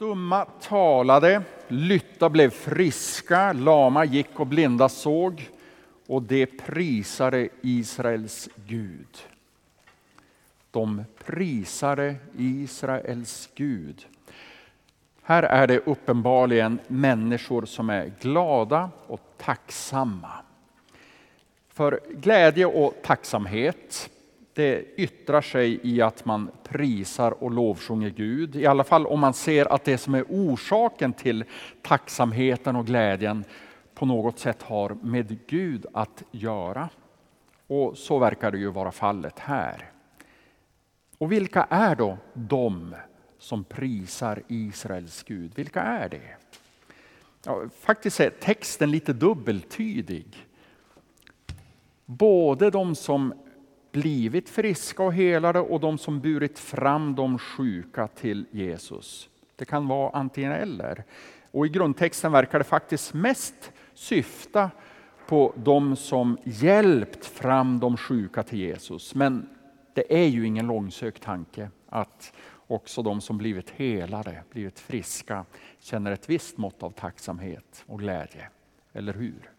Stumma 0.00 0.44
talade, 0.44 1.42
lytta 1.68 2.28
blev 2.30 2.50
friska, 2.50 3.52
lama 3.52 4.04
gick 4.04 4.40
och 4.40 4.46
blinda 4.46 4.88
såg 4.88 5.50
och 6.06 6.22
det 6.22 6.46
prisade 6.46 7.48
Israels 7.60 8.48
Gud. 8.66 9.18
De 10.70 11.04
prisade 11.24 12.16
Israels 12.36 13.48
Gud. 13.54 14.06
Här 15.22 15.42
är 15.42 15.66
det 15.66 15.78
uppenbarligen 15.78 16.78
människor 16.86 17.66
som 17.66 17.90
är 17.90 18.12
glada 18.20 18.90
och 19.06 19.20
tacksamma. 19.36 20.32
För 21.68 22.00
glädje 22.10 22.66
och 22.66 22.94
tacksamhet 23.02 24.10
det 24.54 24.84
yttrar 24.96 25.40
sig 25.40 25.80
i 25.82 26.02
att 26.02 26.24
man 26.24 26.50
prisar 26.62 27.42
och 27.42 27.50
lovsjunger 27.50 28.10
Gud. 28.10 28.56
I 28.56 28.66
alla 28.66 28.84
fall 28.84 29.06
om 29.06 29.20
man 29.20 29.34
ser 29.34 29.72
att 29.72 29.84
det 29.84 29.98
som 29.98 30.14
är 30.14 30.24
orsaken 30.28 31.12
till 31.12 31.44
tacksamheten 31.82 32.76
och 32.76 32.86
glädjen 32.86 33.44
på 33.94 34.06
något 34.06 34.38
sätt 34.38 34.62
har 34.62 34.96
med 35.02 35.38
Gud 35.46 35.86
att 35.92 36.22
göra. 36.30 36.88
Och 37.66 37.98
så 37.98 38.18
verkar 38.18 38.50
det 38.50 38.58
ju 38.58 38.70
vara 38.70 38.92
fallet 38.92 39.38
här. 39.38 39.90
Och 41.18 41.32
vilka 41.32 41.66
är 41.70 41.94
då 41.94 42.18
de 42.34 42.94
som 43.38 43.64
prisar 43.64 44.42
Israels 44.48 45.22
Gud? 45.22 45.52
Vilka 45.54 45.80
är 45.80 46.08
det? 46.08 46.36
Ja, 47.44 47.62
faktiskt 47.80 48.20
är 48.20 48.30
texten 48.30 48.90
lite 48.90 49.12
dubbeltydig. 49.12 50.46
Både 52.06 52.70
de 52.70 52.94
som 52.94 53.34
blivit 53.92 54.48
friska 54.48 55.02
och 55.02 55.14
helade 55.14 55.60
och 55.60 55.80
de 55.80 55.98
som 55.98 56.20
burit 56.20 56.58
fram 56.58 57.14
de 57.14 57.38
sjuka 57.38 58.08
till 58.08 58.46
Jesus. 58.50 59.28
Det 59.56 59.64
kan 59.64 59.88
vara 59.88 60.10
antingen 60.10 60.52
eller. 60.52 61.04
Och 61.50 61.66
I 61.66 61.68
grundtexten 61.68 62.32
verkar 62.32 62.58
det 62.58 62.64
faktiskt 62.64 63.14
mest 63.14 63.72
syfta 63.94 64.70
på 65.26 65.52
de 65.56 65.96
som 65.96 66.38
hjälpt 66.44 67.26
fram 67.26 67.80
de 67.80 67.96
sjuka 67.96 68.42
till 68.42 68.58
Jesus. 68.58 69.14
Men 69.14 69.48
det 69.94 70.22
är 70.22 70.26
ju 70.26 70.46
ingen 70.46 70.66
långsökt 70.66 71.22
tanke 71.22 71.70
att 71.88 72.32
också 72.66 73.02
de 73.02 73.20
som 73.20 73.38
blivit 73.38 73.70
helade, 73.70 74.42
blivit 74.50 74.80
friska, 74.80 75.44
känner 75.78 76.12
ett 76.12 76.28
visst 76.30 76.58
mått 76.58 76.82
av 76.82 76.90
tacksamhet 76.90 77.84
och 77.86 77.98
glädje. 77.98 78.48
Eller 78.92 79.14
hur? 79.14 79.50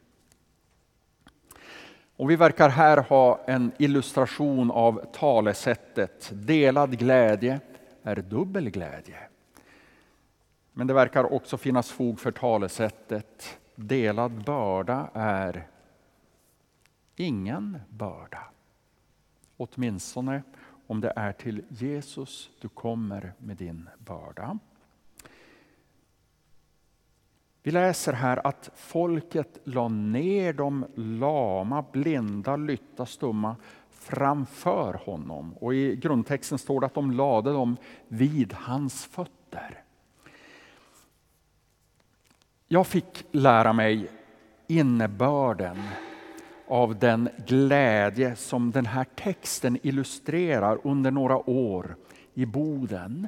Och 2.15 2.29
vi 2.29 2.35
verkar 2.35 2.69
här 2.69 2.97
ha 2.97 3.39
en 3.47 3.71
illustration 3.77 4.71
av 4.71 5.05
talesättet 5.13 6.31
delad 6.33 6.97
glädje 6.97 7.59
är 8.03 8.15
dubbel 8.15 8.69
glädje. 8.69 9.17
Men 10.73 10.87
det 10.87 10.93
verkar 10.93 11.33
också 11.33 11.57
finnas 11.57 11.91
fog 11.91 12.19
för 12.19 12.31
talesättet 12.31 13.59
delad 13.75 14.43
börda 14.43 15.09
är 15.13 15.67
ingen 17.15 17.79
börda. 17.89 18.43
Åtminstone 19.57 20.43
om 20.87 21.01
det 21.01 21.13
är 21.15 21.31
till 21.31 21.63
Jesus 21.69 22.49
du 22.61 22.69
kommer 22.69 23.33
med 23.37 23.57
din 23.57 23.89
börda. 23.97 24.59
Vi 27.63 27.71
läser 27.71 28.13
här 28.13 28.47
att 28.47 28.69
folket 28.75 29.59
la 29.63 29.87
ner 29.87 30.53
de 30.53 30.85
lama, 30.95 31.85
blinda, 31.91 32.55
lytta, 32.55 33.05
stumma 33.05 33.55
framför 33.89 35.01
honom. 35.05 35.53
Och 35.53 35.73
I 35.73 35.95
grundtexten 35.95 36.57
står 36.57 36.79
det 36.79 36.85
att 36.85 36.93
de 36.93 37.11
lade 37.11 37.51
dem 37.51 37.77
vid 38.07 38.53
hans 38.53 39.05
fötter. 39.05 39.83
Jag 42.67 42.87
fick 42.87 43.25
lära 43.31 43.73
mig 43.73 44.09
innebörden 44.67 45.77
av 46.67 46.99
den 46.99 47.29
glädje 47.47 48.35
som 48.35 48.71
den 48.71 48.85
här 48.85 49.05
texten 49.15 49.77
illustrerar 49.83 50.79
under 50.83 51.11
några 51.11 51.49
år 51.49 51.95
i 52.33 52.45
Boden 52.45 53.27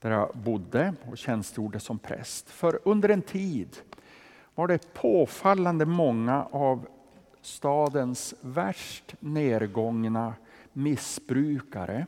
där 0.00 0.10
jag 0.10 0.30
bodde 0.34 0.94
och 1.10 1.18
tjänstgjorde 1.18 1.80
som 1.80 1.98
präst. 1.98 2.50
För 2.50 2.80
under 2.84 3.08
en 3.08 3.22
tid 3.22 3.76
var 4.54 4.68
det 4.68 4.94
påfallande 4.94 5.86
många 5.86 6.44
av 6.44 6.86
stadens 7.40 8.34
värst 8.40 9.14
nedgångna 9.20 10.34
missbrukare 10.72 12.06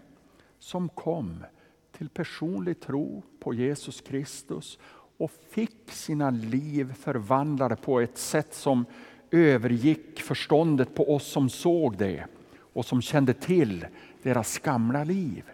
som 0.59 0.89
kom 0.89 1.45
till 1.93 2.09
personlig 2.09 2.81
tro 2.81 3.23
på 3.41 3.55
Jesus 3.55 4.01
Kristus 4.01 4.79
och 5.17 5.31
fick 5.51 5.91
sina 5.91 6.31
liv 6.31 6.93
förvandlade 6.93 7.77
på 7.77 8.01
ett 8.01 8.19
sätt 8.19 8.55
som 8.55 8.85
övergick 9.31 10.21
förståndet 10.21 10.95
på 10.95 11.15
oss 11.15 11.27
som 11.27 11.49
såg 11.49 11.97
det 11.97 12.25
och 12.73 12.85
som 12.85 13.03
kände 13.03 13.35
till 13.35 13.87
deras 14.23 14.59
gamla 14.59 15.05
liv. 15.05 15.45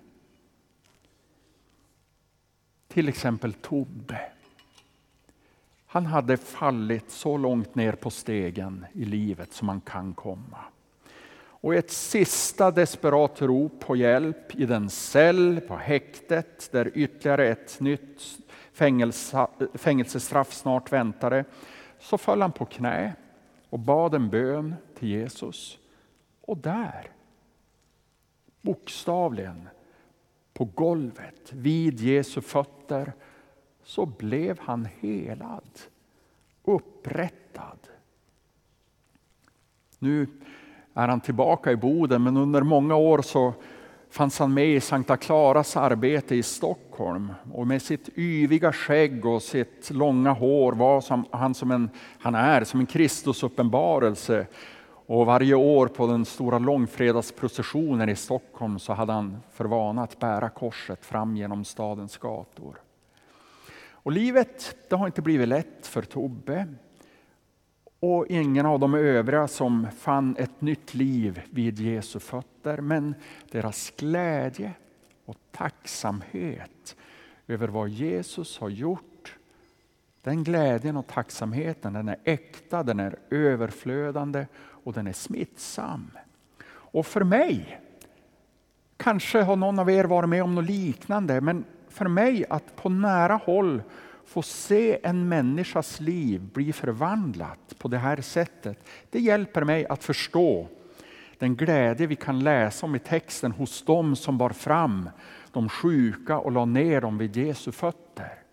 Till 2.96 3.08
exempel 3.08 3.52
Tobbe. 3.52 4.20
Han 5.86 6.06
hade 6.06 6.36
fallit 6.36 7.10
så 7.10 7.36
långt 7.36 7.74
ner 7.74 7.92
på 7.92 8.10
stegen 8.10 8.86
i 8.92 9.04
livet 9.04 9.52
som 9.52 9.66
man 9.66 9.80
kan 9.80 10.14
komma. 10.14 10.58
Och 11.38 11.74
ett 11.74 11.90
sista 11.90 12.70
desperat 12.70 13.42
rop 13.42 13.80
på 13.80 13.96
hjälp 13.96 14.54
i 14.54 14.66
den 14.66 14.90
cell 14.90 15.60
på 15.68 15.76
häktet 15.76 16.72
där 16.72 16.90
ytterligare 16.94 17.48
ett 17.48 17.80
nytt 17.80 18.22
fängelsestraff 19.74 20.52
snart 20.52 20.92
väntade, 20.92 21.44
så 21.98 22.18
föll 22.18 22.42
han 22.42 22.52
på 22.52 22.64
knä 22.64 23.12
och 23.70 23.78
bad 23.78 24.14
en 24.14 24.30
bön 24.30 24.74
till 24.98 25.08
Jesus. 25.08 25.78
Och 26.40 26.58
där, 26.58 27.10
bokstavligen, 28.60 29.68
på 30.56 30.64
golvet 30.64 31.52
vid 31.52 32.00
Jesu 32.00 32.40
fötter 32.40 33.12
så 33.84 34.06
blev 34.06 34.58
han 34.60 34.88
helad, 35.00 35.80
upprättad. 36.64 37.78
Nu 39.98 40.26
är 40.94 41.08
han 41.08 41.20
tillbaka 41.20 41.72
i 41.72 41.76
Boden 41.76 42.22
men 42.22 42.36
under 42.36 42.62
många 42.62 42.96
år 42.96 43.22
så 43.22 43.54
fanns 44.10 44.38
han 44.38 44.54
med 44.54 44.66
i 44.66 44.80
Sankta 44.80 45.16
Claras 45.16 45.76
arbete 45.76 46.34
i 46.34 46.42
Stockholm. 46.42 47.32
Och 47.52 47.66
med 47.66 47.82
sitt 47.82 48.08
yviga 48.18 48.72
skägg 48.72 49.26
och 49.26 49.42
sitt 49.42 49.90
långa 49.90 50.32
hår 50.32 50.72
var 50.72 51.36
han 51.36 51.54
som 51.54 51.70
en, 51.70 51.90
han 52.18 52.34
är 52.34 52.64
som 52.64 52.80
en 52.80 52.86
Kristusuppenbarelse 52.86 54.46
och 55.06 55.26
varje 55.26 55.54
år 55.54 55.86
på 55.86 56.06
den 56.06 56.24
stora 56.24 56.58
långfredagsprocessionen 56.58 58.08
i 58.08 58.16
Stockholm 58.16 58.78
så 58.78 58.92
hade 58.92 59.12
han 59.12 59.42
för 59.52 59.64
vana 59.64 60.02
att 60.02 60.18
bära 60.18 60.48
korset 60.48 61.04
fram 61.04 61.36
genom 61.36 61.64
stadens 61.64 62.16
gator. 62.16 62.80
Och 63.88 64.12
livet 64.12 64.76
det 64.88 64.96
har 64.96 65.06
inte 65.06 65.22
blivit 65.22 65.48
lätt 65.48 65.86
för 65.86 66.02
Tobbe 66.02 66.66
och 68.00 68.26
ingen 68.26 68.66
av 68.66 68.78
de 68.78 68.94
övriga 68.94 69.48
som 69.48 69.86
fann 69.98 70.36
ett 70.38 70.60
nytt 70.60 70.94
liv 70.94 71.42
vid 71.50 71.78
Jesu 71.78 72.20
fötter. 72.20 72.80
Men 72.80 73.14
deras 73.50 73.90
glädje 73.90 74.72
och 75.24 75.36
tacksamhet 75.50 76.96
över 77.46 77.68
vad 77.68 77.88
Jesus 77.88 78.58
har 78.58 78.68
gjort 78.68 79.36
den 80.22 80.44
glädjen 80.44 80.96
och 80.96 81.06
tacksamheten 81.06 81.92
den 81.92 82.08
är 82.08 82.16
äkta, 82.24 82.82
den 82.82 83.00
är 83.00 83.18
överflödande 83.30 84.46
och 84.86 84.92
den 84.92 85.06
är 85.06 85.12
smittsam. 85.12 86.10
Och 86.68 87.06
för 87.06 87.24
mig, 87.24 87.80
kanske 88.96 89.42
har 89.42 89.56
någon 89.56 89.78
av 89.78 89.90
er 89.90 90.04
varit 90.04 90.28
med 90.28 90.42
om 90.42 90.54
något 90.54 90.64
liknande, 90.64 91.40
men 91.40 91.64
för 91.88 92.08
mig 92.08 92.44
att 92.50 92.76
på 92.76 92.88
nära 92.88 93.34
håll 93.34 93.82
få 94.24 94.42
se 94.42 94.98
en 95.02 95.28
människas 95.28 96.00
liv 96.00 96.40
bli 96.40 96.72
förvandlat 96.72 97.74
på 97.78 97.88
det 97.88 97.98
här 97.98 98.20
sättet, 98.20 98.84
det 99.10 99.20
hjälper 99.20 99.64
mig 99.64 99.86
att 99.86 100.04
förstå 100.04 100.68
den 101.38 101.56
glädje 101.56 102.06
vi 102.06 102.16
kan 102.16 102.40
läsa 102.40 102.86
om 102.86 102.94
i 102.94 102.98
texten 102.98 103.52
hos 103.52 103.84
dem 103.84 104.16
som 104.16 104.38
bar 104.38 104.50
fram 104.50 105.10
de 105.52 105.68
sjuka 105.68 106.38
och 106.38 106.52
la 106.52 106.64
ner 106.64 107.00
dem 107.00 107.18
vid 107.18 107.36
Jesu 107.36 107.72
fötter. 107.72 108.45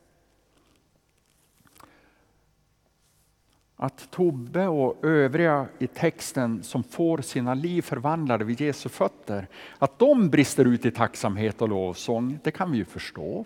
Att 3.83 4.11
Tobbe 4.11 4.67
och 4.67 5.05
övriga 5.05 5.67
i 5.79 5.87
texten 5.87 6.63
som 6.63 6.83
får 6.83 7.17
sina 7.17 7.53
liv 7.53 7.81
förvandlade 7.81 8.45
vid 8.45 8.61
Jesu 8.61 8.89
fötter, 8.89 9.47
att 9.77 9.99
de 9.99 10.29
brister 10.29 10.65
ut 10.65 10.85
i 10.85 10.91
tacksamhet 10.91 11.61
och 11.61 11.69
lovsång, 11.69 12.39
det 12.43 12.51
kan 12.51 12.71
vi 12.71 12.77
ju 12.77 12.85
förstå. 12.85 13.45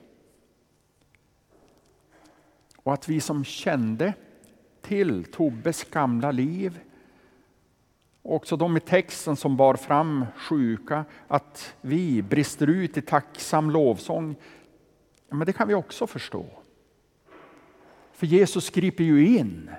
Och 2.76 2.94
att 2.94 3.10
vi 3.10 3.20
som 3.20 3.44
kände 3.44 4.14
till 4.82 5.24
Tobbes 5.24 5.84
gamla 5.84 6.32
liv, 6.32 6.80
också 8.22 8.58
de 8.58 8.78
i 8.78 8.80
texten 8.80 9.36
som 9.36 9.58
bar 9.58 9.76
fram 9.76 10.26
sjuka, 10.36 11.06
att 11.28 11.76
vi 11.82 12.22
brister 12.22 12.68
ut 12.68 12.98
i 12.98 13.02
tacksam 13.02 13.72
lovsång, 13.72 14.36
men 15.30 15.46
det 15.46 15.54
kan 15.54 15.68
vi 15.68 15.74
också 15.74 16.08
förstå. 16.08 16.46
För 18.12 18.28
Jesus 18.28 18.70
griper 18.70 19.04
ju 19.04 19.38
in 19.38 19.70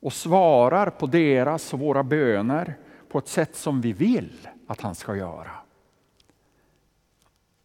och 0.00 0.12
svarar 0.12 0.90
på 0.90 1.06
deras 1.06 1.72
och 1.74 1.80
våra 1.80 2.02
böner 2.02 2.78
på 3.08 3.18
ett 3.18 3.28
sätt 3.28 3.56
som 3.56 3.80
vi 3.80 3.92
vill 3.92 4.48
att 4.66 4.80
han 4.80 4.94
ska 4.94 5.16
göra. 5.16 5.50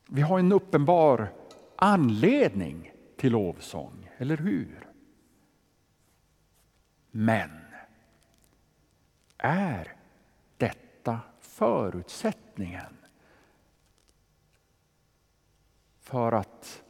Vi 0.10 0.22
har 0.22 0.40
en 0.40 0.52
uppenbar 0.52 1.34
anledning 1.76 2.92
till 3.18 3.32
lovsång, 3.32 4.10
eller 4.18 4.38
hur? 4.38 4.90
Men 7.12 7.50
är 9.38 9.96
detta 10.58 11.20
förutsättningen 11.40 12.98
för 16.00 16.32
att 16.32 16.84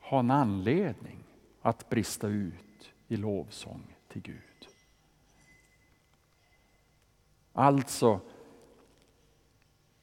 ha 0.00 0.18
en 0.18 0.30
anledning 0.30 1.24
att 1.62 1.88
brista 1.88 2.26
ut 2.26 2.92
i 3.08 3.16
lovsång 3.16 3.97
till 4.20 4.32
Gud? 4.32 4.68
Alltså, 7.52 8.20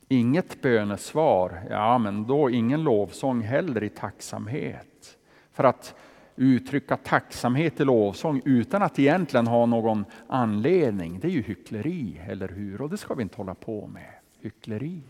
inget 0.08 0.62
bönesvar, 0.62 1.68
ja 1.70 1.98
men 1.98 2.28
då 2.28 2.50
ingen 2.50 2.84
lovsång 2.84 3.42
heller 3.42 3.84
i 3.84 3.90
tacksamhet. 3.90 5.18
För 5.52 5.64
att 5.64 5.96
uttrycka 6.36 6.98
tacksamhet 6.98 7.80
i 7.80 7.86
lovsång 7.86 8.42
utan 8.46 8.82
att 8.82 9.00
egentligen 9.00 9.48
ha 9.48 9.66
någon 9.66 10.06
anledning, 10.28 11.20
det 11.20 11.28
är 11.28 11.32
ju 11.32 11.42
hyckleri, 11.42 12.22
eller 12.28 12.48
hur? 12.48 12.82
Och 12.82 12.90
det 12.90 12.98
ska 12.98 13.14
vi 13.14 13.24
inte 13.24 13.38
hålla 13.38 13.56
på 13.56 13.88
med. 13.88 14.14
Hyckleri. 14.40 15.02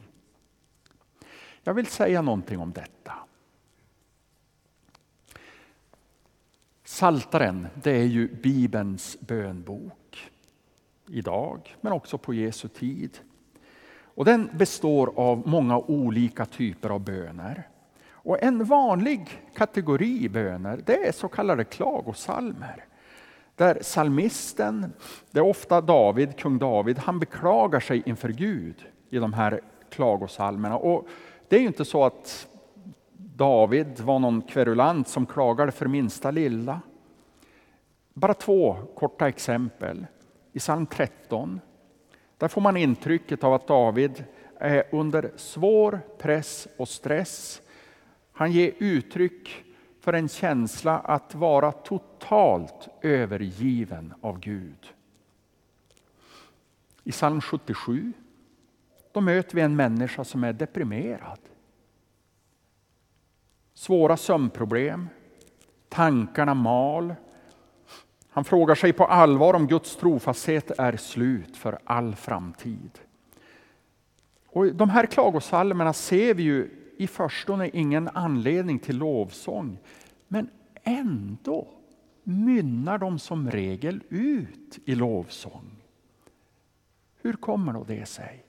Jag 1.64 1.74
vill 1.74 1.86
säga 1.86 2.22
någonting 2.22 2.60
om 2.60 2.72
detta. 2.72 3.14
Saltaren, 6.96 7.68
det 7.74 7.92
är 7.92 8.04
ju 8.04 8.28
Bibelns 8.28 9.18
bönbok. 9.20 10.32
Idag, 11.10 11.76
men 11.82 11.94
också 11.94 12.18
på 12.18 12.34
Jesu 12.34 12.68
tid. 12.68 13.20
Och 14.04 14.26
den 14.26 14.50
består 14.54 15.14
av 15.16 15.48
många 15.48 15.78
olika 15.78 16.46
typer 16.46 16.90
av 16.90 17.00
böner. 17.00 17.68
Och 18.10 18.44
en 18.44 18.66
vanlig 18.66 19.42
kategori 19.56 20.30
böner 20.30 20.82
det 20.86 21.08
är 21.08 21.12
så 21.12 21.28
kallade 21.28 21.64
klagosalmer. 21.64 22.86
Där 23.56 23.80
salmisten, 23.82 24.94
det 25.32 25.40
är 25.40 25.46
ofta 25.46 25.82
David, 25.82 26.38
kung 26.38 26.58
David, 26.58 26.98
han 26.98 27.20
beklagar 27.20 27.80
sig 27.80 28.04
inför 28.06 28.30
Gud 28.30 28.86
i 29.10 29.18
de 29.18 29.34
här 29.34 29.62
klagosalmerna. 29.90 30.78
Och 30.78 31.08
det 31.48 31.56
är 31.56 31.60
ju 31.60 31.68
inte 31.68 31.86
så 31.86 32.06
att 32.06 32.48
David 33.38 34.00
var 34.00 34.20
någon 34.20 34.42
kverulant 34.42 35.08
som 35.08 35.26
klagade 35.26 35.72
för 35.72 35.86
minsta 35.86 36.32
lilla. 36.32 36.82
Bara 38.14 38.34
två 38.34 38.78
korta 38.96 39.28
exempel. 39.28 40.06
I 40.52 40.60
psalm 40.60 40.86
13 40.86 41.60
där 42.38 42.48
får 42.48 42.62
man 42.62 42.78
intrycket 42.78 43.44
av 43.44 43.54
att 43.54 43.68
David 43.68 44.24
är 44.60 44.84
under 44.92 45.32
svår 45.36 46.02
press 46.18 46.68
och 46.78 46.90
stress. 46.90 47.62
Han 48.32 48.52
ger 48.52 48.72
uttryck 48.78 49.64
för 50.00 50.14
en 50.14 50.28
känsla 50.30 51.00
att 51.00 51.36
vara 51.36 51.72
totalt 51.72 52.88
övergiven 53.02 54.14
av 54.22 54.40
Gud. 54.40 54.94
I 57.04 57.12
psalm 57.12 57.42
77 57.42 58.14
då 59.12 59.22
möter 59.22 59.56
vi 59.56 59.62
en 59.62 59.76
människa 59.76 60.24
som 60.24 60.44
är 60.44 60.54
deprimerad. 60.54 61.40
Svåra 63.76 64.18
sömnproblem, 64.18 65.10
tankarna 65.90 66.54
mal, 66.54 67.16
han 68.30 68.44
frågar 68.44 68.76
sig 68.76 68.94
på 68.94 69.06
allvar 69.06 69.54
om 69.54 69.68
Guds 69.68 69.96
trofasthet 69.96 70.72
är 70.72 70.98
slut 70.98 71.58
för 71.58 71.80
all 71.84 72.16
framtid. 72.16 73.00
Och 74.48 74.76
de 74.76 74.90
här 74.90 75.06
klagosalmerna 75.06 75.94
ser 75.94 76.34
vi 76.34 76.44
ju 76.44 76.70
i 76.98 77.08
förstone 77.08 77.70
ingen 77.74 78.10
anledning 78.14 78.80
till 78.80 78.98
lovsång. 78.98 79.78
Men 80.28 80.50
ändå 80.84 81.68
mynnar 82.24 82.98
de 82.98 83.20
som 83.20 83.52
regel 83.52 84.04
ut 84.10 84.80
i 84.86 84.96
lovsång. 84.96 85.84
Hur 87.22 87.34
kommer 87.34 87.74
då 87.74 87.84
det 87.84 88.06
sig? 88.06 88.45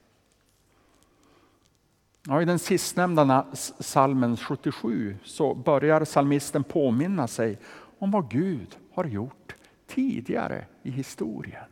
Ja, 2.28 2.43
I 2.43 2.44
den 2.44 2.58
sistnämnda 2.58 3.46
salmen 3.81 4.37
77 4.37 5.17
så 5.25 5.55
börjar 5.55 6.05
salmisten 6.05 6.64
påminna 6.64 7.26
sig 7.26 7.58
om 7.99 8.11
vad 8.11 8.31
Gud 8.31 8.76
har 8.94 9.05
gjort 9.05 9.55
tidigare 9.87 10.64
i 10.82 10.90
historien. 10.90 11.64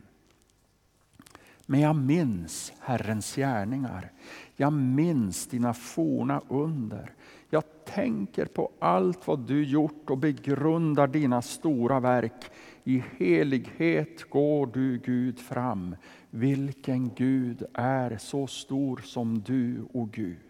Men 1.65 1.79
jag 1.79 1.95
minns 1.95 2.73
Herrens 2.79 3.35
gärningar. 3.35 4.11
Jag 4.55 4.73
minns 4.73 5.47
dina 5.47 5.73
forna 5.73 6.41
under. 6.49 7.11
Jag 7.49 7.63
tänker 7.85 8.45
på 8.45 8.71
allt 8.79 9.27
vad 9.27 9.39
du 9.39 9.63
gjort 9.63 10.09
och 10.09 10.17
begrundar 10.17 11.07
dina 11.07 11.41
stora 11.41 11.99
verk. 11.99 12.51
I 12.83 13.03
helighet 13.17 14.29
går 14.29 14.67
du 14.73 14.97
Gud 14.97 15.39
fram. 15.39 15.95
Vilken 16.29 17.13
Gud 17.15 17.63
är 17.73 18.17
så 18.17 18.47
stor 18.47 19.01
som 19.03 19.41
du, 19.41 19.85
o 19.93 20.09
Gud. 20.13 20.44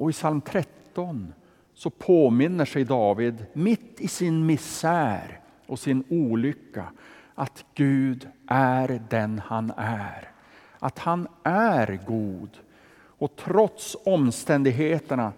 Och 0.00 0.10
i 0.10 0.12
psalm 0.12 0.40
13 0.40 1.34
så 1.74 1.90
påminner 1.90 2.64
sig 2.64 2.84
David 2.84 3.46
mitt 3.52 4.00
i 4.00 4.08
sin 4.08 4.46
misär 4.46 5.40
och 5.66 5.78
sin 5.78 6.04
olycka 6.08 6.92
att 7.34 7.64
Gud 7.74 8.28
är 8.46 9.02
den 9.10 9.38
han 9.38 9.72
är. 9.76 10.30
Att 10.78 10.98
han 10.98 11.28
är 11.42 12.00
god. 12.06 12.50
Och 12.92 13.36
trots 13.36 13.96
omständigheterna 14.04 15.32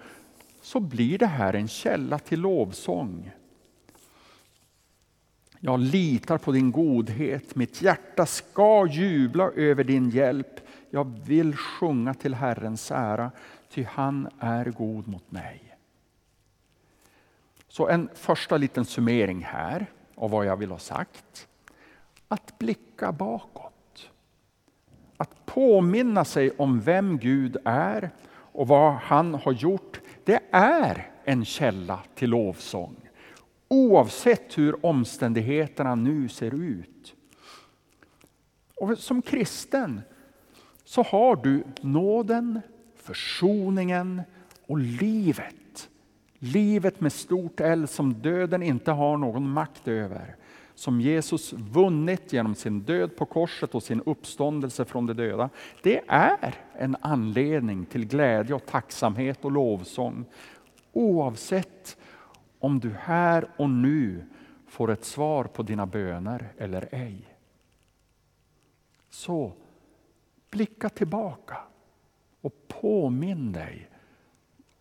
så 0.61 0.81
blir 0.81 1.19
det 1.19 1.27
här 1.27 1.55
en 1.55 1.69
källa 1.69 2.19
till 2.19 2.41
lovsång. 2.41 3.31
Jag 5.61 5.81
litar 5.81 6.39
på 6.39 6.53
din 6.53 6.73
godhet, 6.73 7.55
mitt 7.55 7.83
hjärta 7.83 8.27
ska 8.27 8.87
jubla 8.87 9.51
över 9.51 9.85
din 9.85 10.11
hjälp. 10.11 10.61
Jag 10.91 11.19
vill 11.25 11.57
sjunga 11.57 12.15
till 12.15 12.35
Herrens 12.35 12.91
ära, 12.91 13.31
ty 13.73 13.85
han 13.85 14.29
är 14.39 14.65
god 14.65 15.09
mot 15.09 15.31
mig. 15.31 15.77
Så 17.69 17.89
en 17.89 18.09
första 18.15 18.57
liten 18.57 18.85
summering 18.85 19.45
här 19.45 19.87
av 20.15 20.31
vad 20.31 20.47
jag 20.47 20.57
vill 20.57 20.71
ha 20.71 20.79
sagt. 20.79 21.49
Att 22.29 22.59
blicka 22.59 23.13
bakåt. 23.13 24.11
Att 25.17 25.47
påminna 25.47 26.25
sig 26.25 26.51
om 26.51 26.81
vem 26.81 27.19
Gud 27.19 27.57
är 27.65 28.11
och 28.31 28.69
vad 28.69 28.93
han 28.93 29.35
har 29.35 29.53
gjort. 29.53 30.01
Det 30.25 30.41
är 30.51 31.11
en 31.25 31.45
källa 31.45 32.01
till 32.15 32.31
lovsång. 32.31 32.97
Oavsett 33.69 34.59
hur 34.59 34.87
omständigheterna 34.87 35.95
nu 35.95 36.29
ser 36.29 36.55
ut. 36.55 37.15
Och 38.77 38.99
som 38.99 39.23
kristen 39.23 40.01
så 40.85 41.03
har 41.03 41.37
du 41.37 41.65
nåden, 41.81 42.61
försoningen 43.03 44.23
och 44.67 44.79
livet 44.79 45.55
Livet 46.45 47.01
med 47.01 47.13
stort 47.13 47.61
L 47.61 47.89
som 47.89 48.15
döden 48.15 48.63
inte 48.63 48.91
har 48.91 49.17
någon 49.17 49.49
makt 49.49 49.89
över. 49.89 50.37
Som 50.75 51.01
Jesus 51.01 51.53
vunnit 51.53 52.33
genom 52.33 52.55
sin 52.55 52.81
död 52.81 53.17
på 53.17 53.27
korset 53.27 53.75
och 53.75 53.83
sin 53.83 54.01
uppståndelse 54.07 54.85
från 54.85 55.07
de 55.07 55.15
döda. 55.15 55.51
Det 55.83 56.03
är 56.09 56.55
en 56.73 56.97
anledning 57.01 57.85
till 57.85 58.07
glädje 58.07 58.55
och 58.55 58.67
tacksamhet 58.67 59.45
och 59.45 59.53
lovsång. 59.53 60.25
Oavsett 60.93 61.97
om 62.59 62.81
du 62.81 62.91
här 62.91 63.49
och 63.57 63.71
nu 63.71 64.25
får 64.69 64.91
ett 64.91 65.05
svar 65.05 65.45
på 65.45 65.63
dina 65.63 65.87
böner 65.87 66.53
eller 66.59 66.89
ej. 66.93 67.37
Så 69.11 69.53
blicka 70.51 70.89
tillbaka 70.89 71.57
och 72.43 72.69
påminn 72.69 73.53
dig 73.53 73.89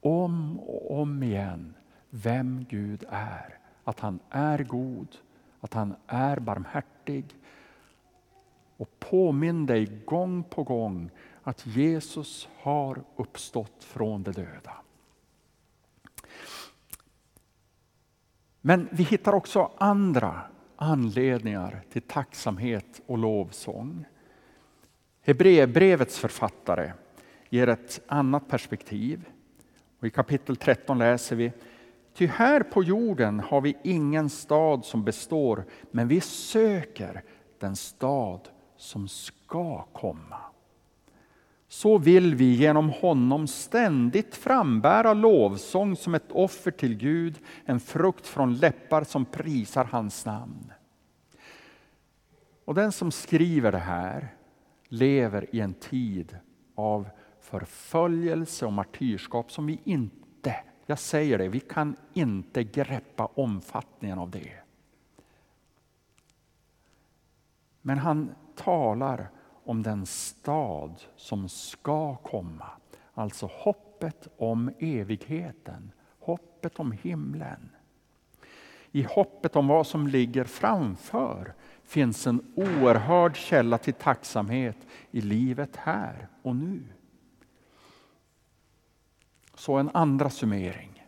om 0.01 0.59
och 0.59 0.99
om 0.99 1.23
igen 1.23 1.73
vem 2.09 2.65
Gud 2.69 3.03
är. 3.09 3.57
Att 3.83 3.99
han 3.99 4.19
är 4.29 4.63
god, 4.63 5.07
att 5.59 5.73
han 5.73 5.95
är 6.07 6.39
barmhärtig. 6.39 7.25
Och 8.77 8.99
påminn 8.99 9.65
dig 9.65 9.85
gång 10.05 10.43
på 10.43 10.63
gång 10.63 11.09
att 11.43 11.65
Jesus 11.65 12.49
har 12.61 13.03
uppstått 13.15 13.83
från 13.83 14.23
de 14.23 14.31
döda. 14.31 14.73
Men 18.61 18.89
vi 18.91 19.03
hittar 19.03 19.33
också 19.33 19.71
andra 19.77 20.41
anledningar 20.75 21.83
till 21.91 22.01
tacksamhet 22.01 23.01
och 23.05 23.17
lovsång. 23.17 24.05
Hebreerbrevets 25.21 26.19
författare 26.19 26.93
ger 27.51 27.67
ett 27.67 28.01
annat 28.07 28.47
perspektiv. 28.47 29.25
Och 29.99 30.07
I 30.07 30.09
kapitel 30.09 30.55
13 30.55 30.97
läser 30.97 31.35
vi 31.35 31.51
Ty 32.13 32.27
här 32.27 32.63
på 32.63 32.83
jorden 32.83 33.39
har 33.39 33.61
vi 33.61 33.77
ingen 33.83 34.29
stad 34.29 34.85
som 34.85 35.03
består, 35.03 35.65
men 35.91 36.07
vi 36.07 36.21
söker 36.21 37.23
den 37.59 37.75
stad 37.75 38.49
som 38.77 39.07
ska 39.07 39.83
komma. 39.83 40.37
Så 41.67 41.97
vill 41.97 42.35
vi 42.35 42.55
genom 42.55 42.89
honom 42.89 43.47
ständigt 43.47 44.35
frambära 44.35 45.13
lovsång 45.13 45.95
som 45.95 46.15
ett 46.15 46.31
offer 46.31 46.71
till 46.71 46.97
Gud, 46.97 47.39
en 47.65 47.79
frukt 47.79 48.27
från 48.27 48.55
läppar 48.55 49.03
som 49.03 49.25
prisar 49.25 49.85
hans 49.85 50.25
namn. 50.25 50.73
Och 52.65 52.75
den 52.75 52.91
som 52.91 53.11
skriver 53.11 53.71
det 53.71 53.77
här 53.77 54.35
lever 54.87 55.55
i 55.55 55.59
en 55.59 55.73
tid 55.73 56.37
av 56.75 57.07
förföljelse 57.51 58.65
och 58.65 58.73
martyrskap 58.73 59.51
som 59.51 59.65
vi 59.65 59.79
inte, 59.83 60.55
jag 60.85 60.99
säger 60.99 61.37
det, 61.37 61.47
vi 61.47 61.59
kan 61.59 61.95
inte 62.13 62.63
greppa 62.63 63.25
omfattningen 63.25 64.19
av 64.19 64.29
det. 64.29 64.53
Men 67.81 67.97
han 67.97 68.35
talar 68.55 69.29
om 69.65 69.83
den 69.83 70.05
stad 70.05 71.01
som 71.15 71.49
ska 71.49 72.15
komma. 72.15 72.67
Alltså 73.13 73.49
hoppet 73.51 74.27
om 74.37 74.71
evigheten, 74.79 75.91
hoppet 76.19 76.79
om 76.79 76.91
himlen. 76.91 77.69
I 78.91 79.03
hoppet 79.03 79.55
om 79.55 79.67
vad 79.67 79.87
som 79.87 80.07
ligger 80.07 80.43
framför 80.43 81.53
finns 81.83 82.27
en 82.27 82.53
oerhörd 82.55 83.35
källa 83.35 83.77
till 83.77 83.93
tacksamhet 83.93 84.77
i 85.11 85.21
livet 85.21 85.75
här 85.75 86.27
och 86.41 86.55
nu. 86.55 86.83
Så 89.61 89.73
en 89.73 89.89
andra 89.93 90.29
summering. 90.29 91.05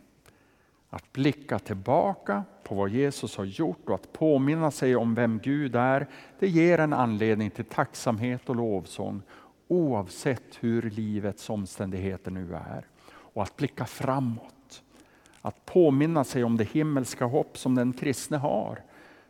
Att 0.90 1.12
blicka 1.12 1.58
tillbaka 1.58 2.44
på 2.64 2.74
vad 2.74 2.90
Jesus 2.90 3.36
har 3.36 3.44
gjort 3.44 3.88
och 3.88 3.94
att 3.94 4.12
påminna 4.12 4.70
sig 4.70 4.96
om 4.96 5.14
vem 5.14 5.38
Gud 5.38 5.76
är, 5.76 6.08
det 6.38 6.48
ger 6.48 6.78
en 6.78 6.92
anledning 6.92 7.50
till 7.50 7.64
tacksamhet 7.64 8.48
och 8.48 8.56
lovsång 8.56 9.22
oavsett 9.68 10.58
hur 10.60 10.82
livets 10.82 11.50
omständigheter 11.50 12.30
nu 12.30 12.54
är. 12.54 12.86
Och 13.06 13.42
att 13.42 13.56
blicka 13.56 13.84
framåt, 13.84 14.82
att 15.40 15.66
påminna 15.66 16.24
sig 16.24 16.44
om 16.44 16.56
det 16.56 16.64
himmelska 16.64 17.24
hopp 17.24 17.58
som 17.58 17.74
den 17.74 17.92
kristne 17.92 18.36
har 18.36 18.82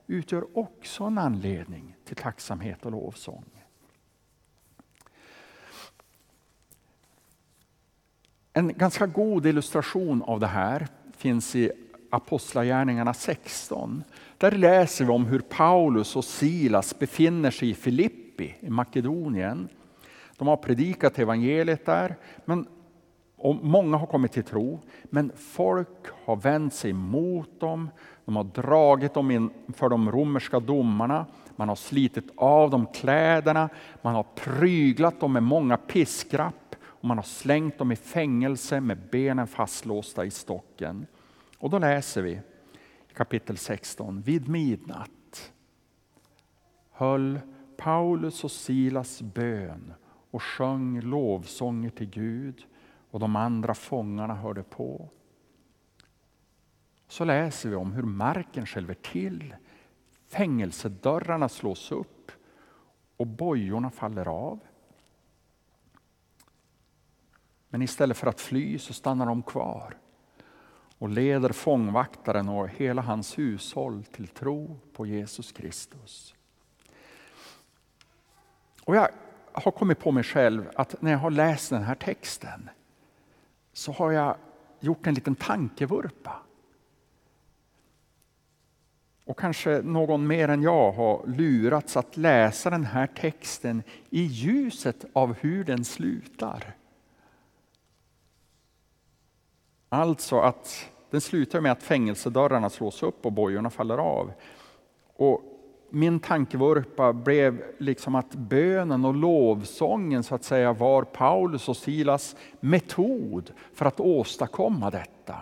utgör 0.06 0.58
också 0.58 1.04
en 1.04 1.18
anledning 1.18 1.96
till 2.04 2.16
tacksamhet 2.16 2.86
och 2.86 2.92
lovsång. 2.92 3.63
En 8.56 8.72
ganska 8.74 9.06
god 9.06 9.46
illustration 9.46 10.22
av 10.22 10.40
det 10.40 10.46
här 10.46 10.86
finns 11.16 11.56
i 11.56 11.70
Apostlagärningarna 12.10 13.14
16. 13.14 14.04
Där 14.38 14.50
läser 14.50 15.04
vi 15.04 15.10
om 15.10 15.26
hur 15.26 15.38
Paulus 15.38 16.16
och 16.16 16.24
Silas 16.24 16.98
befinner 16.98 17.50
sig 17.50 17.70
i 17.70 17.74
Filippi 17.74 18.54
i 18.60 18.70
Makedonien. 18.70 19.68
De 20.36 20.48
har 20.48 20.56
predikat 20.56 21.18
evangeliet 21.18 21.86
där, 21.86 22.16
men, 22.44 22.66
och 23.36 23.54
många 23.54 23.96
har 23.96 24.06
kommit 24.06 24.32
till 24.32 24.44
tro. 24.44 24.80
Men 25.04 25.32
folk 25.36 26.06
har 26.24 26.36
vänt 26.36 26.74
sig 26.74 26.92
mot 26.92 27.60
dem. 27.60 27.90
De 28.24 28.36
har 28.36 28.44
dragit 28.44 29.14
dem 29.14 29.30
inför 29.30 29.88
de 29.88 30.12
romerska 30.12 30.60
domarna. 30.60 31.26
Man 31.56 31.68
har 31.68 31.76
slitit 31.76 32.30
av 32.36 32.70
dem 32.70 32.86
kläderna. 32.94 33.68
Man 34.02 34.14
har 34.14 34.26
pryglat 34.34 35.20
dem 35.20 35.32
med 35.32 35.42
många 35.42 35.76
piskrapp. 35.76 36.54
Och 37.04 37.08
man 37.08 37.18
har 37.18 37.24
slängt 37.24 37.78
dem 37.78 37.92
i 37.92 37.96
fängelse 37.96 38.80
med 38.80 38.98
benen 39.10 39.46
fastlåsta 39.46 40.24
i 40.24 40.30
stocken. 40.30 41.06
Och 41.58 41.70
då 41.70 41.78
läser 41.78 42.22
vi 42.22 42.40
kapitel 43.14 43.56
16. 43.56 44.22
Vid 44.22 44.48
midnatt 44.48 45.52
höll 46.90 47.40
Paulus 47.76 48.44
och 48.44 48.50
Silas 48.50 49.22
bön 49.22 49.94
och 50.30 50.42
sjöng 50.42 51.00
lovsånger 51.00 51.90
till 51.90 52.10
Gud 52.10 52.66
och 53.10 53.20
de 53.20 53.36
andra 53.36 53.74
fångarna 53.74 54.34
hörde 54.34 54.62
på. 54.62 55.08
Så 57.08 57.24
läser 57.24 57.68
vi 57.68 57.74
om 57.74 57.92
hur 57.92 58.02
marken 58.02 58.66
skälver 58.66 58.94
till, 58.94 59.54
fängelsedörrarna 60.28 61.48
slås 61.48 61.92
upp 61.92 62.32
och 63.16 63.26
bojorna 63.26 63.90
faller 63.90 64.28
av. 64.28 64.60
Men 67.74 67.82
istället 67.82 68.16
för 68.16 68.26
att 68.26 68.40
fly 68.40 68.78
så 68.78 68.92
stannar 68.92 69.26
de 69.26 69.42
kvar 69.42 69.96
och 70.98 71.08
leder 71.08 71.52
fångvaktaren 71.52 72.48
och 72.48 72.68
hela 72.68 73.02
hans 73.02 73.38
hushåll 73.38 74.04
till 74.04 74.28
tro 74.28 74.78
på 74.92 75.06
Jesus 75.06 75.52
Kristus. 75.52 76.34
Och 78.84 78.96
jag 78.96 79.08
har 79.52 79.72
kommit 79.72 79.98
på 79.98 80.10
mig 80.10 80.24
själv 80.24 80.70
att 80.74 81.02
när 81.02 81.10
jag 81.10 81.18
har 81.18 81.30
läst 81.30 81.70
den 81.70 81.82
här 81.82 81.94
texten 81.94 82.70
så 83.72 83.92
har 83.92 84.12
jag 84.12 84.36
gjort 84.80 85.06
en 85.06 85.14
liten 85.14 85.34
tankevurpa. 85.34 86.42
Och 89.24 89.38
kanske 89.38 89.82
någon 89.82 90.26
mer 90.26 90.48
än 90.48 90.62
jag 90.62 90.92
har 90.92 91.26
lurats 91.26 91.96
att 91.96 92.16
läsa 92.16 92.70
den 92.70 92.84
här 92.84 93.06
texten 93.06 93.82
i 94.10 94.22
ljuset 94.22 95.04
av 95.12 95.34
hur 95.34 95.64
den 95.64 95.84
slutar. 95.84 96.74
Alltså 99.94 100.40
att 100.40 100.90
den 101.10 101.20
slutar 101.20 101.60
med 101.60 101.72
att 101.72 101.82
fängelsedörrarna 101.82 102.70
slås 102.70 103.02
upp 103.02 103.26
och 103.26 103.32
bojorna 103.32 103.70
faller 103.70 103.98
av. 103.98 104.32
Och 105.16 105.42
min 105.90 106.20
tankevurpa 106.20 107.12
blev 107.12 107.62
liksom 107.78 108.14
att 108.14 108.34
bönen 108.34 109.04
och 109.04 109.14
lovsången 109.14 110.22
så 110.22 110.34
att 110.34 110.44
säga 110.44 110.72
var 110.72 111.02
Paulus 111.02 111.68
och 111.68 111.76
Silas 111.76 112.36
metod 112.60 113.50
för 113.74 113.86
att 113.86 114.00
åstadkomma 114.00 114.90
detta. 114.90 115.36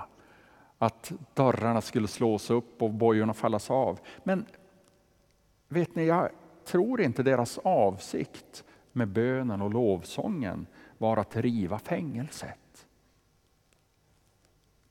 Att 0.79 1.13
dörrarna 1.35 1.81
skulle 1.81 2.09
slås 2.09 2.51
upp 2.51 2.83
och 2.83 2.91
bojorna 2.91 3.35
fallas 3.35 3.71
av. 3.71 4.01
Men 4.25 4.47
vet 5.69 5.95
ni, 5.95 6.05
jag 6.07 6.29
tror 6.65 7.01
inte 7.01 7.23
deras 7.23 7.59
avsikt 7.59 8.65
med 8.93 9.09
bönen 9.09 9.63
och 9.63 9.71
lovsången 9.71 10.67
var 10.99 11.17
att 11.17 11.37
riva 11.37 11.79
fängelset. 11.79 12.62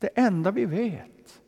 Det 0.02 0.10
enda 0.16 0.52
vi 0.52 0.66
vet 0.66 1.42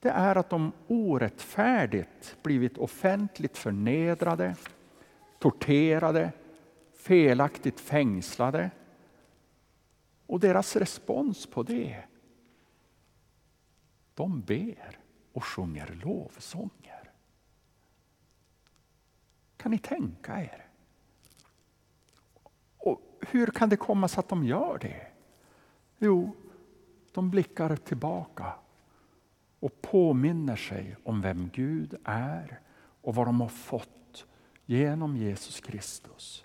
det 0.00 0.10
är 0.10 0.36
att 0.36 0.50
de 0.50 0.72
orättfärdigt 0.86 2.36
blivit 2.42 2.78
offentligt 2.78 3.58
förnedrade, 3.58 4.56
torterade, 5.38 6.32
felaktigt 6.94 7.80
fängslade. 7.80 8.70
Och 10.26 10.40
deras 10.40 10.76
respons 10.76 11.46
på 11.46 11.62
det, 11.62 12.04
de 14.14 14.40
ber 14.40 14.98
och 15.32 15.44
sjunger 15.44 15.98
lovsånger. 16.04 17.10
Kan 19.56 19.70
ni 19.70 19.78
tänka 19.78 20.42
er? 20.42 20.66
Och 22.76 23.00
hur 23.20 23.46
kan 23.46 23.68
det 23.68 23.76
komma 23.76 24.08
sig 24.08 24.20
att 24.20 24.28
de 24.28 24.44
gör 24.44 24.78
det? 24.78 25.06
Jo, 25.98 26.36
de 27.16 27.30
blickar 27.30 27.76
tillbaka 27.76 28.52
och 29.60 29.82
påminner 29.82 30.56
sig 30.56 30.96
om 31.04 31.20
vem 31.20 31.50
Gud 31.52 31.94
är 32.04 32.60
och 33.02 33.14
vad 33.14 33.26
de 33.26 33.40
har 33.40 33.48
fått 33.48 34.26
genom 34.66 35.16
Jesus 35.16 35.60
Kristus. 35.60 36.44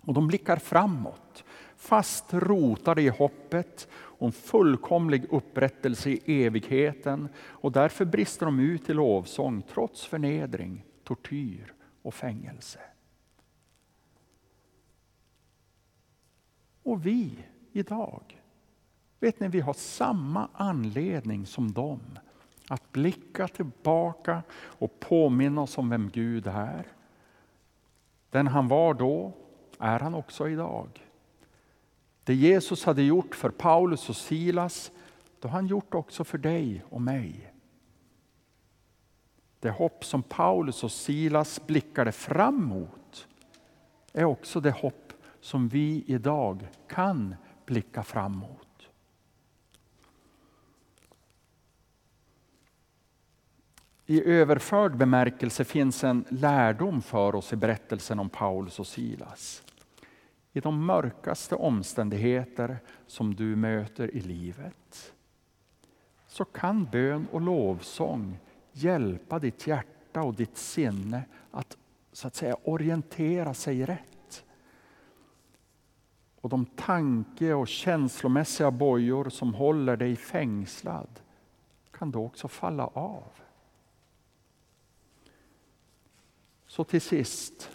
Och 0.00 0.14
de 0.14 0.26
blickar 0.26 0.56
framåt, 0.56 1.44
fast 1.76 2.34
rotade 2.34 3.02
i 3.02 3.08
hoppet 3.08 3.88
om 3.94 4.32
fullkomlig 4.32 5.24
upprättelse 5.30 6.10
i 6.10 6.44
evigheten 6.44 7.28
och 7.36 7.72
därför 7.72 8.04
brister 8.04 8.46
de 8.46 8.60
ut 8.60 8.90
i 8.90 8.94
lovsång 8.94 9.62
trots 9.62 10.04
förnedring, 10.04 10.84
tortyr 11.04 11.72
och 12.02 12.14
fängelse. 12.14 12.80
Och 16.82 17.06
vi 17.06 17.38
idag 17.72 18.40
Vet 19.20 19.40
ni, 19.40 19.48
vi 19.48 19.60
har 19.60 19.72
samma 19.72 20.48
anledning 20.52 21.46
som 21.46 21.72
dem 21.72 22.00
att 22.68 22.92
blicka 22.92 23.48
tillbaka 23.48 24.42
och 24.52 25.00
påminna 25.00 25.60
oss 25.60 25.78
om 25.78 25.90
vem 25.90 26.10
Gud 26.10 26.46
är. 26.46 26.86
Den 28.30 28.46
han 28.46 28.68
var 28.68 28.94
då 28.94 29.32
är 29.78 30.00
han 30.00 30.14
också 30.14 30.48
idag. 30.48 31.06
Det 32.24 32.34
Jesus 32.34 32.84
hade 32.84 33.02
gjort 33.02 33.34
för 33.34 33.50
Paulus 33.50 34.08
och 34.08 34.16
Silas, 34.16 34.92
det 35.40 35.48
har 35.48 35.52
han 35.52 35.66
gjort 35.66 35.94
också 35.94 36.24
för 36.24 36.38
dig 36.38 36.84
och 36.88 37.02
mig. 37.02 37.52
Det 39.60 39.70
hopp 39.70 40.04
som 40.04 40.22
Paulus 40.22 40.84
och 40.84 40.92
Silas 40.92 41.66
blickade 41.66 42.12
fram 42.12 42.64
mot 42.64 43.28
är 44.12 44.24
också 44.24 44.60
det 44.60 44.70
hopp 44.70 45.12
som 45.40 45.68
vi 45.68 46.04
idag 46.06 46.68
kan 46.88 47.34
blicka 47.66 48.02
fram 48.02 48.36
mot. 48.36 48.69
I 54.10 54.24
överförd 54.24 54.96
bemärkelse 54.96 55.64
finns 55.64 56.04
en 56.04 56.24
lärdom 56.28 57.02
för 57.02 57.34
oss 57.34 57.52
i 57.52 57.56
berättelsen 57.56 58.18
om 58.18 58.28
Paulus 58.28 58.78
och 58.78 58.86
Silas. 58.86 59.62
I 60.52 60.60
de 60.60 60.86
mörkaste 60.86 61.54
omständigheter 61.54 62.78
som 63.06 63.34
du 63.34 63.56
möter 63.56 64.14
i 64.14 64.20
livet 64.20 65.12
så 66.26 66.44
kan 66.44 66.84
bön 66.84 67.26
och 67.32 67.40
lovsång 67.40 68.38
hjälpa 68.72 69.38
ditt 69.38 69.66
hjärta 69.66 70.22
och 70.22 70.34
ditt 70.34 70.56
sinne 70.56 71.22
att 71.50 71.76
så 72.12 72.26
att 72.26 72.34
säga 72.34 72.56
orientera 72.64 73.54
sig 73.54 73.84
rätt. 73.84 74.44
Och 76.40 76.48
de 76.48 76.66
tanke 76.66 77.52
och 77.52 77.68
känslomässiga 77.68 78.70
bojor 78.70 79.28
som 79.28 79.54
håller 79.54 79.96
dig 79.96 80.16
fängslad 80.16 81.20
kan 81.90 82.10
då 82.10 82.24
också 82.24 82.48
falla 82.48 82.86
av. 82.86 83.24
Så 86.70 86.84
till 86.84 87.00
sist. 87.00 87.70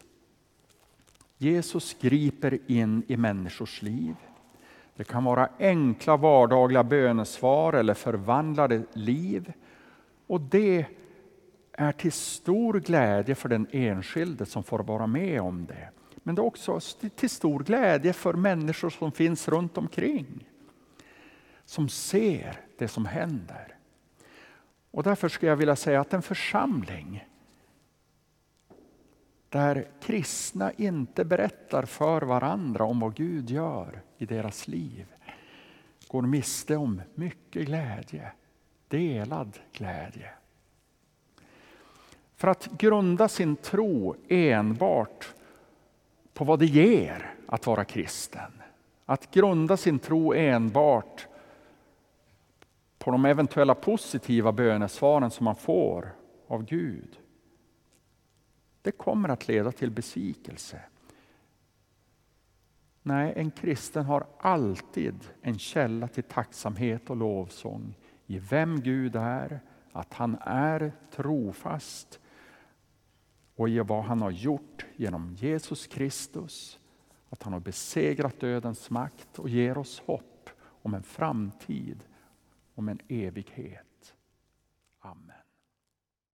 Jesus 1.38 1.96
griper 2.00 2.60
in 2.68 3.04
i 3.08 3.18
människors 3.18 3.82
liv. 3.82 4.16
Det 4.96 5.04
kan 5.04 5.24
vara 5.24 5.50
enkla 5.60 6.18
vardagliga 6.18 6.84
bönesvar 6.84 7.74
eller 7.74 7.94
förvandlade 7.94 8.84
liv. 8.94 9.54
Och 10.28 10.42
det 10.42 10.86
är 11.72 11.92
till 11.92 12.12
stor 12.12 12.80
glädje 12.80 13.36
för 13.36 13.50
den 13.50 13.68
enskilde 13.72 14.46
som 14.46 14.64
får 14.64 14.80
vara 14.80 15.08
med 15.08 15.42
om 15.42 15.66
det. 15.66 15.90
Men 16.16 16.36
det 16.36 16.42
är 16.42 16.46
också 16.46 16.80
till 17.16 17.30
stor 17.30 17.60
glädje 17.60 18.14
för 18.14 18.34
människor 18.34 18.90
som 18.90 19.12
finns 19.12 19.48
runt 19.48 19.78
omkring. 19.78 20.50
Som 21.66 21.90
ser 21.90 22.62
det 22.78 22.88
som 22.88 23.06
händer. 23.06 23.78
Och 24.92 25.04
därför 25.04 25.30
skulle 25.30 25.50
jag 25.50 25.58
vilja 25.58 25.76
säga 25.76 26.02
att 26.02 26.14
en 26.14 26.22
församling 26.22 27.26
där 29.56 29.88
kristna 30.02 30.72
inte 30.72 31.26
berättar 31.26 31.86
för 31.86 32.22
varandra 32.22 32.84
om 32.84 33.00
vad 33.00 33.16
Gud 33.16 33.50
gör 33.50 34.02
i 34.18 34.26
deras 34.26 34.68
liv 34.68 35.06
går 36.08 36.22
miste 36.22 36.76
om 36.76 37.02
mycket 37.14 37.66
glädje, 37.66 38.32
delad 38.88 39.60
glädje. 39.72 40.30
För 42.36 42.48
att 42.48 42.70
grunda 42.78 43.28
sin 43.28 43.56
tro 43.56 44.16
enbart 44.28 45.34
på 46.34 46.44
vad 46.46 46.60
det 46.60 46.66
ger 46.66 47.34
att 47.48 47.68
vara 47.68 47.86
kristen, 47.86 48.62
att 49.06 49.32
grunda 49.32 49.78
sin 49.78 50.00
tro 50.00 50.34
enbart 50.34 51.28
på 52.98 53.12
de 53.12 53.26
eventuella 53.26 53.76
positiva 53.76 54.52
bönesvaren 54.52 55.32
som 55.32 55.44
man 55.44 55.56
får 55.56 56.16
av 56.48 56.66
Gud 56.66 57.20
det 58.86 58.92
kommer 58.92 59.30
att 59.30 59.48
leda 59.48 59.72
till 59.72 59.92
besvikelse. 59.92 60.82
Nej, 63.02 63.34
en 63.36 63.52
kristen 63.52 64.06
har 64.06 64.28
alltid 64.40 65.16
en 65.42 65.60
källa 65.60 66.08
till 66.08 66.24
tacksamhet 66.24 67.10
och 67.10 67.16
lovsång 67.16 67.98
i 68.26 68.40
vem 68.40 68.82
Gud 68.82 69.16
är, 69.16 69.60
att 69.92 70.14
han 70.14 70.38
är 70.42 70.92
trofast 71.12 72.20
och 73.56 73.70
i 73.70 73.80
vad 73.80 74.04
han 74.04 74.22
har 74.22 74.32
gjort 74.32 74.86
genom 74.96 75.34
Jesus 75.34 75.88
Kristus. 75.88 76.80
Att 77.30 77.44
han 77.44 77.54
har 77.54 77.60
besegrat 77.60 78.40
dödens 78.40 78.90
makt 78.90 79.40
och 79.40 79.50
ger 79.50 79.78
oss 79.78 80.00
hopp 80.00 80.50
om 80.64 80.94
en 80.94 81.04
framtid, 81.04 82.04
om 82.76 82.90
en 82.90 83.00
evighet. 83.08 84.16
Amen. 85.00 85.35